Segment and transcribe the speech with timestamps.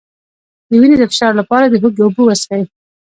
[0.69, 2.63] د وینې د فشار لپاره د هوږې اوبه وڅښئ